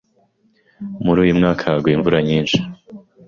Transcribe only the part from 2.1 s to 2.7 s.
nyinshi.